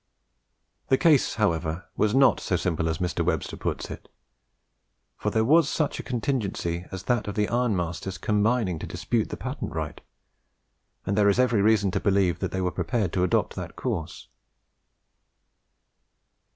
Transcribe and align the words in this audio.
The 0.87 0.97
case, 0.97 1.35
however, 1.35 1.85
was 1.95 2.15
not 2.15 2.39
so 2.39 2.55
simple 2.55 2.89
as 2.89 2.97
Mr. 2.97 3.23
Webster 3.23 3.55
puts 3.55 3.91
it; 3.91 4.09
for 5.15 5.29
there 5.29 5.45
was 5.45 5.69
such 5.69 5.99
a 5.99 6.01
contingency 6.01 6.85
as 6.91 7.03
that 7.03 7.27
of 7.27 7.35
the 7.35 7.45
ironmasters 7.45 8.19
combining 8.19 8.79
to 8.79 8.87
dispute 8.87 9.29
the 9.29 9.37
patent 9.37 9.75
right, 9.75 10.01
and 11.05 11.15
there 11.15 11.29
is 11.29 11.37
every 11.37 11.61
reason 11.61 11.91
to 11.91 11.99
believe 11.99 12.39
that 12.39 12.49
they 12.51 12.61
were 12.61 12.71
prepared 12.71 13.13
to 13.13 13.23
adopt 13.23 13.55
that 13.57 13.75
course. 13.75 14.27